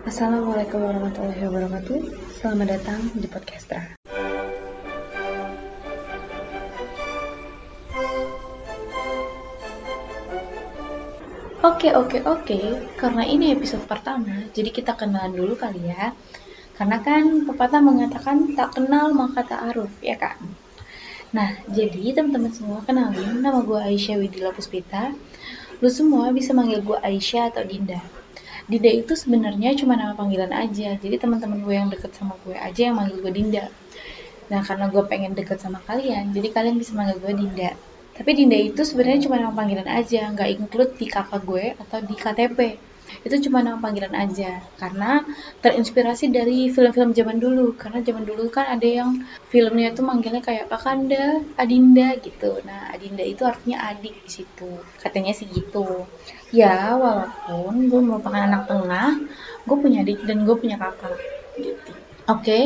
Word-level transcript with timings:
Assalamualaikum 0.00 0.80
warahmatullahi 0.80 1.44
wabarakatuh. 1.52 2.00
Selamat 2.40 2.80
datang 2.80 3.12
di 3.12 3.28
Podcastra. 3.28 3.92
Oke, 11.60 11.92
oke, 11.92 12.24
oke. 12.24 12.60
Karena 12.96 13.28
ini 13.28 13.52
episode 13.52 13.84
pertama, 13.84 14.48
jadi 14.56 14.72
kita 14.72 14.96
kenalan 14.96 15.36
dulu 15.36 15.60
kali 15.60 15.84
ya. 15.92 16.16
Karena 16.72 16.96
kan 17.04 17.44
pepatah 17.44 17.84
mengatakan 17.84 18.56
tak 18.56 18.72
kenal 18.80 19.12
maka 19.12 19.44
tak 19.44 19.76
aruf, 19.76 19.92
ya 20.00 20.16
kan? 20.16 20.40
Nah, 21.36 21.60
jadi 21.68 22.16
teman-teman 22.16 22.56
semua 22.56 22.80
kenalin, 22.80 23.44
nama 23.44 23.60
gue 23.60 23.76
Aisyah 23.76 24.16
Widila 24.16 24.56
Puspita. 24.56 25.12
Lu 25.84 25.92
semua 25.92 26.32
bisa 26.32 26.56
manggil 26.56 26.80
gue 26.80 26.96
Aisyah 26.96 27.52
atau 27.52 27.60
Dinda. 27.60 28.00
Dinda 28.70 28.90
itu 29.00 29.12
sebenarnya 29.22 29.70
cuma 29.80 29.94
nama 30.00 30.14
panggilan 30.18 30.52
aja. 30.62 30.88
Jadi 31.02 31.16
teman-teman 31.22 31.58
gue 31.66 31.74
yang 31.80 31.88
deket 31.94 32.12
sama 32.18 32.34
gue 32.44 32.56
aja 32.68 32.80
yang 32.90 32.96
manggil 32.98 33.18
gue 33.24 33.32
Dinda. 33.38 33.64
Nah, 34.50 34.60
karena 34.68 34.86
gue 34.92 35.02
pengen 35.10 35.32
deket 35.38 35.58
sama 35.64 35.80
kalian, 35.88 36.24
jadi 36.36 36.48
kalian 36.56 36.76
bisa 36.82 36.92
manggil 36.98 37.18
gue 37.24 37.32
Dinda. 37.40 37.70
Tapi 38.16 38.30
Dinda 38.38 38.58
itu 38.68 38.82
sebenarnya 38.84 39.20
cuma 39.28 39.36
nama 39.40 39.54
panggilan 39.58 39.88
aja, 40.00 40.20
nggak 40.34 40.50
include 40.58 40.92
di 41.00 41.06
kakak 41.14 41.42
gue 41.50 41.64
atau 41.82 41.98
di 42.08 42.14
KTP. 42.22 42.58
Itu 43.26 43.36
cuma 43.48 43.58
nama 43.66 43.78
panggilan 43.84 44.14
aja, 44.24 44.50
karena 44.80 45.22
terinspirasi 45.62 46.24
dari 46.36 46.58
film-film 46.74 47.10
zaman 47.18 47.38
dulu. 47.44 47.66
Karena 47.82 47.98
zaman 48.06 48.24
dulu 48.30 48.44
kan 48.56 48.66
ada 48.74 48.88
yang 48.98 49.10
filmnya 49.52 49.86
itu 49.94 50.02
manggilnya 50.08 50.42
kayak 50.48 50.66
Kakanda, 50.72 51.24
Adinda 51.62 52.08
gitu. 52.26 52.50
Nah, 52.68 52.90
Adinda 52.94 53.22
itu 53.32 53.42
artinya 53.46 53.78
adik 53.90 54.14
di 54.26 54.30
situ. 54.36 54.70
Katanya 55.02 55.32
sih 55.38 55.46
gitu. 55.56 56.10
Ya, 56.60 56.94
walaupun 57.02 57.74
gue 57.90 58.00
merupakan 58.08 58.42
anak 58.48 58.62
tengah, 58.70 59.10
gue 59.66 59.76
punya 59.82 59.98
adik 60.04 60.18
dan 60.28 60.38
gue 60.46 60.56
punya 60.62 60.76
kakak 60.82 61.18
gitu. 61.66 61.94
Oke, 62.30 62.58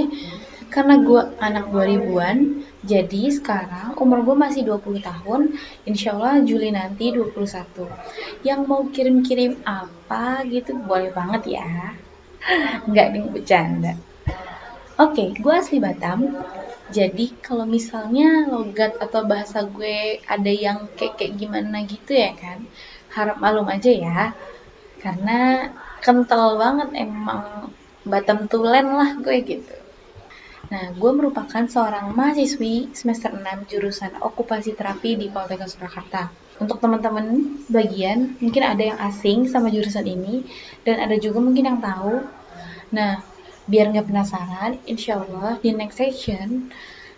karena 0.72 1.00
gue 1.00 1.22
anak 1.38 1.70
2000-an, 1.72 2.38
jadi 2.84 3.22
sekarang 3.32 3.96
umur 3.98 4.22
gue 4.26 4.36
masih 4.36 4.62
20 4.66 5.02
tahun, 5.02 5.56
insya 5.88 6.14
Allah 6.14 6.42
Juli 6.42 6.70
nanti 6.74 7.14
21. 7.14 7.88
Yang 8.42 8.60
mau 8.66 8.82
kirim-kirim 8.90 9.62
apa 9.62 10.42
gitu, 10.46 10.76
boleh 10.78 11.10
banget 11.14 11.58
ya. 11.58 11.96
Nggak 12.88 13.06
nih, 13.14 13.24
bercanda. 13.30 13.92
Oke, 14.96 15.36
gue 15.36 15.52
asli 15.52 15.76
Batam, 15.76 16.40
jadi 16.88 17.26
kalau 17.42 17.66
misalnya 17.68 18.46
logat 18.46 18.96
atau 19.02 19.26
bahasa 19.26 19.66
gue 19.66 20.22
ada 20.24 20.52
yang 20.52 20.86
kayak 20.94 21.18
kayak 21.18 21.36
gimana 21.36 21.82
gitu 21.84 22.16
ya 22.16 22.32
kan, 22.32 22.64
harap 23.12 23.36
malum 23.42 23.66
aja 23.68 23.90
ya. 23.92 24.20
Karena 25.02 25.68
kental 26.00 26.56
banget 26.56 26.88
emang 26.96 27.74
Batam 28.06 28.46
Tulen 28.46 28.88
lah 28.94 29.18
gue 29.18 29.36
gitu. 29.42 29.85
Nah, 30.66 30.90
gue 30.98 31.12
merupakan 31.14 31.62
seorang 31.70 32.10
mahasiswi 32.10 32.90
semester 32.90 33.30
6 33.30 33.70
jurusan 33.70 34.18
okupasi 34.18 34.74
terapi 34.74 35.14
di 35.14 35.30
Politeknik 35.30 35.70
Surakarta. 35.70 36.34
Untuk 36.58 36.82
teman-teman 36.82 37.26
bagian, 37.70 38.34
mungkin 38.42 38.62
ada 38.66 38.82
yang 38.82 38.98
asing 38.98 39.46
sama 39.46 39.70
jurusan 39.70 40.02
ini, 40.02 40.42
dan 40.82 40.98
ada 40.98 41.14
juga 41.22 41.38
mungkin 41.38 41.70
yang 41.70 41.78
tahu. 41.78 42.26
Nah, 42.90 43.22
biar 43.70 43.94
nggak 43.94 44.08
penasaran, 44.10 44.72
insya 44.90 45.22
Allah 45.22 45.60
di 45.62 45.70
next 45.70 46.02
session 46.02 46.66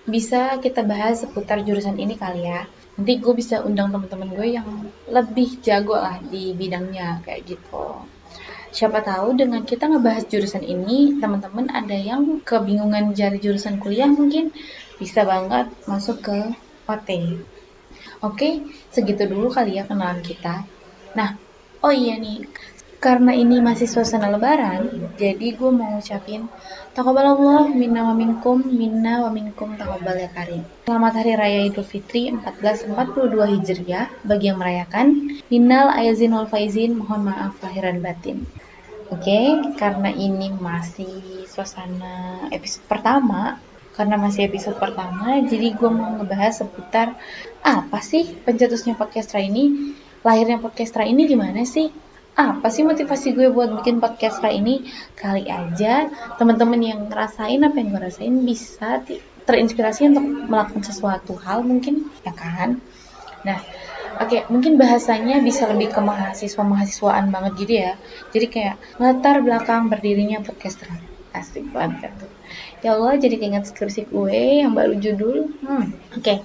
bisa 0.05 0.57
kita 0.61 0.85
bahas 0.85 1.25
seputar 1.25 1.65
jurusan 1.65 1.97
ini 1.97 2.21
kali 2.21 2.45
ya. 2.45 2.69
Nanti 3.01 3.17
gue 3.17 3.33
bisa 3.33 3.65
undang 3.65 3.89
teman-teman 3.95 4.29
gue 4.35 4.49
yang 4.61 4.69
lebih 5.09 5.63
jago 5.65 5.97
lah 5.97 6.21
di 6.21 6.53
bidangnya, 6.53 7.25
kayak 7.25 7.49
gitu. 7.49 7.87
Siapa 8.77 8.99
tahu 9.11 9.29
dengan 9.41 9.63
kita 9.71 9.85
ngebahas 9.91 10.25
jurusan 10.33 10.65
ini, 10.75 10.99
teman-teman 11.21 11.67
ada 11.81 11.97
yang 12.11 12.23
kebingungan 12.49 13.05
cari 13.19 13.39
jurusan 13.45 13.77
kuliah 13.83 14.11
mungkin 14.19 14.45
bisa 15.01 15.21
banget 15.33 15.67
masuk 15.91 16.17
ke 16.27 16.37
OT. 16.93 17.09
Oke, 18.27 18.51
segitu 18.95 19.23
dulu 19.33 19.49
kali 19.57 19.71
ya 19.79 19.85
kenalan 19.89 20.21
kita. 20.29 20.55
Nah, 21.19 21.31
oh 21.87 21.95
iya 22.03 22.15
nih, 22.25 22.39
karena 22.99 23.31
ini 23.31 23.63
masih 23.63 23.87
suasana 23.87 24.27
lebaran, 24.27 25.15
jadi 25.15 25.55
gue 25.55 25.71
mau 25.71 25.99
ngucapin 25.99 26.51
Taqabbalallah 26.99 27.71
minna 27.71 28.03
wa 28.03 28.11
minkum, 28.11 28.59
minna 28.59 29.23
wa 29.23 29.31
minkum 29.31 29.79
taqabbal 29.79 30.19
ya 30.19 30.27
karim. 30.35 30.67
Selamat 30.83 31.23
Hari 31.23 31.39
Raya 31.39 31.61
Idul 31.71 31.87
Fitri 31.87 32.27
1442 32.35 33.55
Hijriah 33.55 34.11
bagi 34.27 34.51
yang 34.51 34.59
merayakan. 34.59 35.39
Minal 35.47 35.95
ayazin 35.95 36.35
wal 36.35 36.51
faizin, 36.51 36.99
mohon 36.99 37.31
maaf 37.31 37.55
lahiran 37.63 38.03
batin. 38.03 38.43
Oke, 39.15 39.31
okay, 39.31 39.47
karena 39.79 40.11
ini 40.11 40.51
masih 40.59 41.47
suasana 41.47 42.51
episode 42.51 42.83
pertama, 42.91 43.63
karena 43.95 44.19
masih 44.19 44.51
episode 44.51 44.75
pertama, 44.75 45.39
jadi 45.47 45.71
gue 45.71 45.91
mau 45.95 46.19
ngebahas 46.19 46.67
seputar 46.67 47.15
apa 47.63 48.03
sih 48.03 48.27
pencetusnya 48.43 48.99
podcastra 48.99 49.39
ini, 49.39 49.95
lahirnya 50.27 50.59
podcastra 50.59 51.07
ini 51.07 51.31
gimana 51.31 51.63
sih? 51.63 52.08
Apa 52.39 52.71
sih 52.71 52.87
motivasi 52.87 53.35
gue 53.35 53.51
buat 53.51 53.83
bikin 53.83 53.99
podcastra 53.99 54.55
ini? 54.55 54.87
Kali 55.19 55.51
aja 55.51 56.07
teman-teman 56.39 56.79
yang 56.79 57.11
ngerasain 57.11 57.59
apa 57.67 57.75
yang 57.83 57.91
gue 57.91 57.99
rasain 57.99 58.35
bisa 58.47 59.03
terinspirasi 59.43 60.07
untuk 60.07 60.47
melakukan 60.47 60.87
sesuatu 60.87 61.35
hal 61.35 61.67
mungkin, 61.67 62.07
ya 62.23 62.31
kan? 62.31 62.79
Nah, 63.43 63.59
Oke, 64.19 64.35
okay, 64.35 64.41
mungkin 64.51 64.83
bahasanya 64.83 65.39
bisa 65.47 65.71
lebih 65.71 65.95
ke 65.95 66.01
mahasiswa 66.03 66.59
mahasiswaan 66.59 67.31
banget 67.31 67.53
gitu 67.63 67.75
ya. 67.87 67.93
Jadi 68.35 68.47
kayak 68.51 68.77
latar 68.99 69.39
belakang 69.47 69.87
berdirinya 69.87 70.43
podcaster. 70.43 70.91
Asik 71.31 71.71
banget 71.71 72.11
tuh. 72.19 72.31
Ya 72.83 72.99
Allah, 72.99 73.15
jadi 73.15 73.39
keinget 73.39 73.71
skripsi 73.71 74.11
gue 74.11 74.63
yang 74.63 74.75
baru 74.75 74.99
judul. 74.99 75.55
Hmm, 75.63 75.95
oke. 76.19 76.23
Okay. 76.23 76.39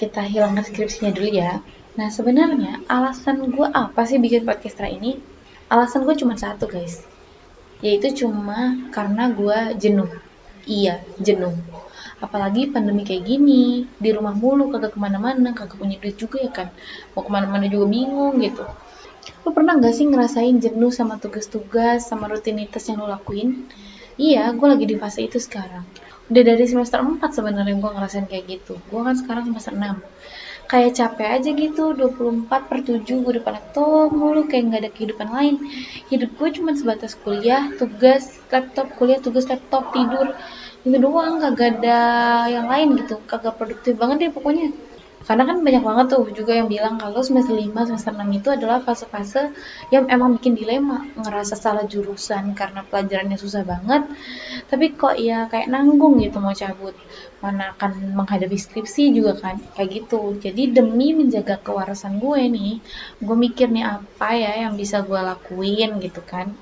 Kita 0.00 0.24
hilangkan 0.24 0.64
skripsinya 0.64 1.12
dulu 1.12 1.28
ya. 1.28 1.60
Nah, 1.98 2.14
sebenarnya 2.14 2.86
alasan 2.86 3.50
gue 3.50 3.66
apa 3.66 4.06
sih 4.06 4.22
bikin 4.22 4.46
podcaster 4.46 4.86
ini? 4.86 5.18
Alasan 5.66 6.06
gue 6.06 6.14
cuma 6.14 6.38
satu, 6.38 6.70
guys. 6.70 7.02
Yaitu 7.82 8.22
cuma 8.22 8.78
karena 8.94 9.26
gue 9.34 9.74
jenuh. 9.82 10.06
Iya, 10.62 11.02
jenuh. 11.18 11.58
Apalagi 12.22 12.70
pandemi 12.70 13.02
kayak 13.02 13.26
gini 13.26 13.82
di 13.98 14.10
rumah 14.14 14.30
mulu 14.30 14.70
kagak 14.70 14.94
ke 14.94 14.98
mana-mana 15.02 15.50
kagak 15.58 15.74
punya 15.74 15.98
duit 15.98 16.14
juga 16.14 16.38
ya 16.38 16.50
kan? 16.54 16.70
Mau 17.18 17.26
ke 17.26 17.30
mana-mana 17.34 17.66
juga 17.66 17.90
bingung 17.90 18.38
gitu. 18.46 18.62
Lo 19.42 19.50
pernah 19.50 19.74
gak 19.74 19.94
sih 19.98 20.06
ngerasain 20.06 20.62
jenuh 20.62 20.94
sama 20.94 21.18
tugas-tugas 21.18 22.06
sama 22.06 22.30
rutinitas 22.30 22.86
yang 22.86 23.02
lo 23.02 23.10
lakuin? 23.10 23.66
Iya 24.14 24.54
gue 24.54 24.66
lagi 24.70 24.86
di 24.86 24.94
fase 24.94 25.26
itu 25.26 25.42
sekarang. 25.42 25.82
Udah 26.30 26.42
dari 26.46 26.62
semester 26.62 27.02
4 27.02 27.22
sebenarnya 27.26 27.74
gue 27.74 27.90
ngerasain 27.90 28.26
kayak 28.30 28.44
gitu. 28.46 28.78
Gue 28.86 29.00
kan 29.02 29.18
sekarang 29.18 29.50
semester 29.50 29.74
6 29.74 29.98
kayak 30.70 30.92
capek 30.98 31.28
aja 31.36 31.50
gitu 31.62 31.84
24 31.98 32.60
per 32.68 32.78
7 32.88 33.24
gue 33.24 33.32
depan 33.38 33.52
laptop 33.56 34.08
mulu 34.20 34.40
kayak 34.50 34.64
nggak 34.68 34.80
ada 34.82 34.90
kehidupan 34.96 35.28
lain. 35.36 35.54
Hidup 36.10 36.30
gue 36.38 36.48
cuma 36.56 36.70
sebatas 36.80 37.12
kuliah 37.24 37.62
tugas 37.80 38.22
laptop 38.52 38.86
kuliah 38.98 39.20
tugas 39.26 39.44
laptop 39.52 39.84
tidur. 39.94 40.26
Itu 40.86 40.96
doang 41.04 41.34
kagak 41.42 41.68
ada 41.80 41.98
yang 42.54 42.66
lain 42.72 42.88
gitu 43.00 43.14
kagak 43.30 43.54
produktif 43.58 43.94
banget 44.00 44.16
deh 44.22 44.30
pokoknya 44.36 44.66
karena 45.26 45.44
kan 45.50 45.58
banyak 45.66 45.82
banget 45.82 46.06
tuh 46.14 46.24
juga 46.30 46.54
yang 46.54 46.70
bilang 46.70 46.94
kalau 46.96 47.20
semester 47.20 47.52
5 47.52 47.74
semester 47.90 48.14
6 48.14 48.38
itu 48.38 48.48
adalah 48.54 48.78
fase-fase 48.80 49.50
yang 49.90 50.06
emang 50.08 50.38
bikin 50.38 50.54
dilema. 50.54 51.04
Ngerasa 51.18 51.58
salah 51.58 51.84
jurusan 51.84 52.54
karena 52.54 52.86
pelajarannya 52.86 53.34
susah 53.34 53.66
banget 53.66 54.06
tapi 54.70 54.94
kok 54.94 55.18
ya 55.18 55.50
kayak 55.50 55.68
nanggung 55.68 56.22
gitu 56.22 56.38
mau 56.38 56.54
cabut. 56.54 56.94
Mana 57.42 57.74
akan 57.74 58.14
menghadapi 58.14 58.56
skripsi 58.56 59.10
juga 59.10 59.34
kan 59.36 59.58
kayak 59.74 60.06
gitu. 60.06 60.38
Jadi 60.38 60.70
demi 60.70 61.12
menjaga 61.12 61.58
kewarasan 61.60 62.22
gue 62.22 62.42
nih 62.48 62.78
gue 63.18 63.36
mikir 63.36 63.68
nih 63.74 63.84
apa 63.84 64.32
ya 64.38 64.64
yang 64.64 64.78
bisa 64.78 65.02
gue 65.02 65.18
lakuin 65.18 65.98
gitu 65.98 66.22
kan. 66.22 66.54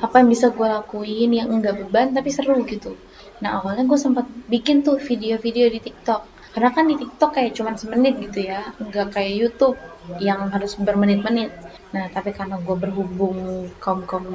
Apa 0.00 0.24
yang 0.24 0.32
bisa 0.32 0.50
gue 0.50 0.66
lakuin 0.66 1.30
yang 1.30 1.52
enggak 1.52 1.78
beban 1.78 2.10
tapi 2.16 2.32
seru 2.32 2.58
gitu. 2.66 2.96
Nah 3.38 3.62
awalnya 3.62 3.86
gue 3.86 3.98
sempat 4.00 4.26
bikin 4.50 4.82
tuh 4.82 4.98
video-video 4.98 5.70
di 5.70 5.78
TikTok. 5.84 6.33
Karena 6.54 6.70
kan 6.70 6.86
di 6.86 6.94
TikTok 6.94 7.30
kayak 7.34 7.52
cuma 7.58 7.74
semenit 7.74 8.14
gitu 8.22 8.46
ya, 8.46 8.70
nggak 8.78 9.18
kayak 9.18 9.34
YouTube 9.34 9.78
yang 10.22 10.46
harus 10.54 10.78
bermenit-menit. 10.78 11.50
Nah 11.90 12.06
tapi 12.14 12.30
karena 12.30 12.62
gue 12.62 12.76
berhubung 12.78 13.68
kaum 13.82 14.06
kaum 14.06 14.26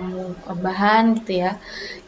bahan 0.60 1.24
gitu 1.24 1.48
ya, 1.48 1.56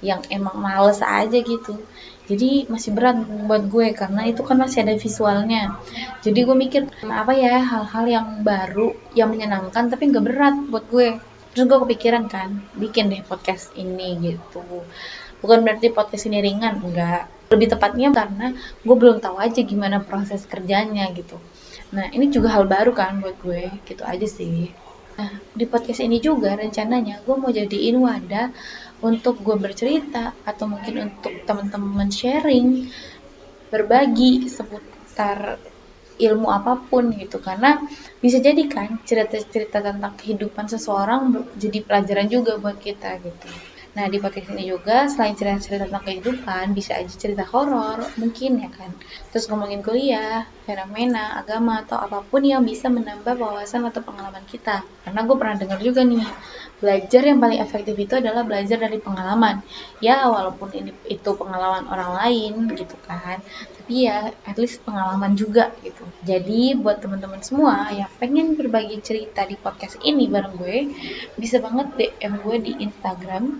yang 0.04 0.19
emang 0.28 0.60
males 0.60 1.00
aja 1.00 1.38
gitu. 1.40 1.80
Jadi 2.28 2.68
masih 2.68 2.92
berat 2.96 3.24
buat 3.24 3.63
gue 3.72 3.96
karena 3.96 4.28
itu 4.28 4.44
kan 4.44 4.60
masih 4.60 4.84
ada 4.84 4.96
visualnya. 5.00 5.80
Jadi 6.19 6.40
gue 6.44 6.56
mikir 6.60 6.81
apa 7.08 7.31
ya 7.31 7.63
hal-hal 7.63 8.06
yang 8.08 8.28
baru, 8.44 8.92
yang 9.16 9.31
menyenangkan 9.31 9.88
tapi 9.88 10.12
nggak 10.12 10.25
berat 10.28 10.56
buat 10.68 10.86
gue. 10.92 11.10
Terus 11.56 11.66
gue 11.68 11.80
kepikiran 11.88 12.28
kan, 12.28 12.63
bikin 12.75 13.12
deh 13.12 13.24
podcast 13.28 13.72
ini 13.80 14.19
gitu 14.19 14.88
bukan 15.42 15.66
berarti 15.66 15.90
podcast 15.90 16.30
ini 16.30 16.40
ringan 16.40 16.80
enggak 16.80 17.25
lebih 17.51 17.68
tepatnya 17.75 18.15
karena 18.15 18.56
gue 18.56 18.95
belum 18.95 19.19
tahu 19.19 19.36
aja 19.36 19.59
gimana 19.59 20.00
proses 20.00 20.48
kerjanya 20.48 21.12
gitu. 21.12 21.36
Nah 21.92 22.07
ini 22.15 22.31
juga 22.31 22.56
hal 22.56 22.65
baru 22.65 22.95
kan 22.95 23.19
buat 23.19 23.36
gue 23.44 23.83
gitu 23.83 24.07
aja 24.07 24.24
sih. 24.24 24.71
Nah 25.19 25.44
di 25.51 25.68
podcast 25.68 26.00
ini 26.00 26.24
juga 26.24 26.56
rencananya 26.56 27.19
gue 27.27 27.36
mau 27.36 27.51
jadiin 27.51 28.00
wadah 28.00 28.56
untuk 29.03 29.44
gue 29.44 29.59
bercerita 29.59 30.31
atau 30.48 30.71
mungkin 30.71 31.12
untuk 31.12 31.44
teman-teman 31.44 32.07
sharing 32.07 32.88
berbagi 33.68 34.48
seputar 34.48 35.59
ilmu 36.21 36.48
apa 36.48 36.88
pun 36.88 37.12
gitu. 37.12 37.44
Karena 37.44 37.83
bisa 38.24 38.39
jadi 38.39 38.63
kan 38.71 39.03
cerita-cerita 39.03 39.83
tentang 39.83 40.15
kehidupan 40.15 40.71
seseorang 40.71 41.51
jadi 41.59 41.83
pelajaran 41.83 42.31
juga 42.31 42.56
buat 42.56 42.80
kita 42.80 43.19
gitu. 43.19 43.51
Nah 43.91 44.07
di 44.07 44.23
podcast 44.23 44.55
ini 44.55 44.71
juga 44.71 45.11
selain 45.11 45.35
cerita-cerita 45.35 45.91
tentang 45.91 46.07
kehidupan 46.07 46.71
bisa 46.71 46.95
aja 46.95 47.11
cerita 47.11 47.43
horor 47.43 47.99
mungkin 48.15 48.63
ya 48.63 48.71
kan. 48.71 48.95
Terus 49.35 49.51
ngomongin 49.51 49.83
kuliah, 49.83 50.47
fenomena, 50.63 51.35
agama 51.35 51.83
atau 51.83 51.99
apa 51.99 52.23
pun 52.23 52.39
yang 52.39 52.63
bisa 52.63 52.88
menambah 52.88 53.35
wawasan 53.35 53.83
atau 53.83 53.99
pengalaman 53.99 54.47
kita. 54.47 54.88
Karena 55.03 55.27
gue 55.27 55.35
pernah 55.35 55.55
dengar 55.59 55.79
juga 55.83 56.07
nih 56.07 56.23
belajar 56.79 57.21
yang 57.21 57.43
paling 57.43 57.59
efektif 57.59 57.93
itu 57.99 58.13
adalah 58.15 58.47
belajar 58.47 58.79
dari 58.79 58.95
pengalaman. 58.95 59.59
Ya 59.99 60.23
walaupun 60.31 60.71
ini 60.71 60.95
itu 61.11 61.29
pengalaman 61.35 61.83
orang 61.91 62.11
lain 62.15 62.71
gitu 62.79 62.95
kan, 63.03 63.43
tapi 63.75 64.07
ya 64.07 64.31
at 64.47 64.55
least 64.55 64.79
pengalaman 64.88 65.35
juga 65.35 65.75
gitu. 65.83 66.07
Jadi 66.23 66.79
buat 66.79 67.03
teman-teman 67.03 67.43
semua 67.43 67.91
yang 67.91 68.07
pengen 68.23 68.55
berbagi 68.55 69.03
cerita 69.03 69.43
di 69.43 69.59
podcast 69.59 69.99
ini 69.99 70.31
bareng 70.31 70.55
gue, 70.55 70.77
bisa 71.35 71.59
banget 71.59 71.91
DM 71.99 72.33
gue 72.39 72.55
di 72.63 72.71
Instagram 72.88 73.59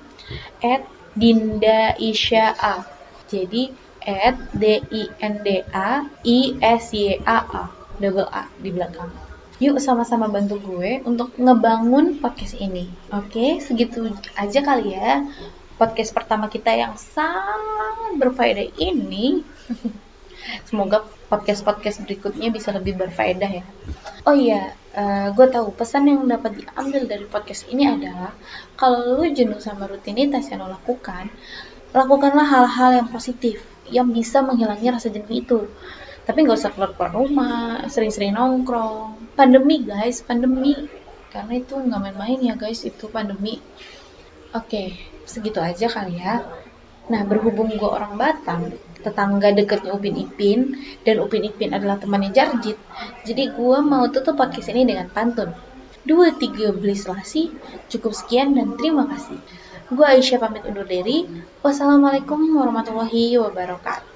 at 0.64 0.86
Dinda 1.14 1.96
Isya 2.00 2.56
A. 2.56 2.86
Jadi 3.28 3.72
at 4.02 4.38
D 4.56 4.82
I 4.82 5.04
N 5.22 5.46
D 5.46 5.62
A 5.74 6.06
I 6.10 6.40
S 6.62 6.94
Y 6.96 7.22
A 7.24 7.38
A 7.46 7.64
double 8.02 8.30
A 8.30 8.50
di 8.58 8.70
belakang. 8.74 9.12
Yuk 9.62 9.78
sama-sama 9.78 10.26
bantu 10.26 10.58
gue 10.58 11.06
untuk 11.06 11.38
ngebangun 11.38 12.18
podcast 12.18 12.58
ini. 12.58 12.90
Oke, 13.14 13.62
segitu 13.62 14.10
aja 14.34 14.60
kali 14.66 14.98
ya 14.98 15.22
podcast 15.82 16.14
pertama 16.14 16.46
kita 16.46 16.70
yang 16.78 16.94
sangat 16.94 18.14
berfaedah 18.22 18.70
ini. 18.78 19.42
Semoga 20.70 21.02
podcast-podcast 21.26 22.06
berikutnya 22.06 22.54
bisa 22.54 22.70
lebih 22.70 23.02
berfaedah 23.02 23.50
ya. 23.50 23.66
Oh 24.30 24.38
iya, 24.38 24.78
uh, 24.96 25.28
gue 25.32 25.48
tahu 25.48 25.72
pesan 25.76 26.08
yang 26.08 26.24
dapat 26.28 26.62
diambil 26.62 27.08
dari 27.08 27.26
podcast 27.28 27.68
ini 27.72 27.88
adalah 27.88 28.36
kalau 28.76 29.20
lu 29.20 29.26
jenuh 29.32 29.60
sama 29.60 29.88
rutinitas 29.88 30.48
yang 30.52 30.64
lo 30.66 30.72
lakukan, 30.72 31.32
lakukanlah 31.96 32.48
hal-hal 32.48 33.04
yang 33.04 33.08
positif 33.12 33.64
yang 33.92 34.08
bisa 34.12 34.40
menghilangi 34.44 34.88
rasa 34.92 35.12
jenuh 35.12 35.32
itu. 35.32 35.60
Tapi 36.22 36.46
nggak 36.46 36.58
usah 36.58 36.72
keluar 36.72 36.92
keluar 36.96 37.12
rumah 37.18 37.84
sering-sering 37.90 38.38
nongkrong. 38.38 39.36
Pandemi 39.36 39.84
guys 39.84 40.22
pandemi. 40.24 40.76
Karena 41.32 41.60
itu 41.60 41.80
nggak 41.80 42.00
main-main 42.00 42.40
ya 42.40 42.54
guys 42.60 42.84
itu 42.84 43.08
pandemi. 43.08 43.60
Oke 44.52 45.12
segitu 45.26 45.64
aja 45.64 45.88
kali 45.88 46.20
ya 46.20 46.44
nah 47.10 47.26
berhubung 47.26 47.74
gue 47.74 47.90
orang 47.90 48.20
Batam 48.20 48.70
tetangga 49.02 49.50
dekatnya 49.50 49.98
Upin 49.98 50.14
Ipin 50.14 50.78
dan 51.02 51.18
Upin 51.18 51.42
Ipin 51.42 51.74
adalah 51.74 51.98
temannya 51.98 52.30
Jarjit 52.30 52.78
jadi 53.26 53.54
gue 53.54 53.78
mau 53.82 54.06
tutup 54.10 54.38
podcast 54.38 54.70
ini 54.74 54.86
dengan 54.86 55.10
pantun. 55.10 55.54
Dua 56.02 56.34
tiga 56.34 56.74
beli 56.74 56.98
selasi 56.98 57.54
cukup 57.86 58.18
sekian 58.18 58.58
dan 58.58 58.74
terima 58.74 59.06
kasih. 59.06 59.38
Gue 59.94 60.02
Aisyah 60.02 60.42
pamit 60.42 60.66
undur 60.66 60.90
diri. 60.90 61.30
Wassalamualaikum 61.62 62.42
warahmatullahi 62.58 63.38
wabarakatuh 63.38 64.11